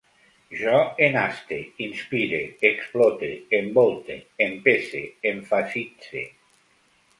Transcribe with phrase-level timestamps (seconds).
[0.59, 0.77] Jo
[1.07, 2.39] enaste, inspire,
[2.71, 5.05] explote, envolte, empese,
[5.37, 6.27] emfasitze